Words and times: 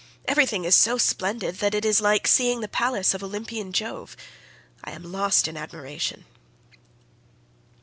Everything 0.27 0.65
is 0.65 0.73
so 0.73 0.97
splendid 0.97 1.57
that 1.59 1.75
it 1.75 1.85
is 1.85 2.01
like 2.01 2.27
seeing 2.27 2.61
the 2.61 2.67
palace 2.67 3.13
of 3.13 3.23
Olympian 3.23 3.71
Jove. 3.71 4.17
I 4.83 4.93
am 4.93 5.11
lost 5.11 5.47
in 5.47 5.55
admiration." 5.55 6.25